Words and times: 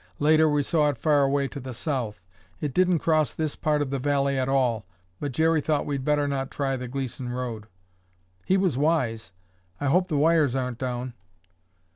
Later 0.17 0.49
we 0.49 0.63
saw 0.63 0.89
it 0.89 0.97
far 0.97 1.21
away 1.21 1.47
to 1.49 1.59
the 1.59 1.75
south. 1.75 2.21
It 2.59 2.73
didn't 2.73 2.97
cross 2.97 3.33
this 3.35 3.55
part 3.55 3.83
of 3.83 3.91
the 3.91 3.99
valley 3.99 4.35
at 4.35 4.49
all, 4.49 4.87
but 5.19 5.31
Jerry 5.31 5.61
thought 5.61 5.85
we'd 5.85 6.03
better 6.03 6.27
not 6.27 6.49
try 6.49 6.75
the 6.75 6.87
Gleeson 6.87 7.29
road." 7.29 7.67
"He 8.43 8.57
was 8.57 8.79
wise. 8.79 9.31
I 9.79 9.85
hope 9.85 10.07
the 10.07 10.17
wires 10.17 10.55
aren't 10.55 10.79
down." 10.79 11.13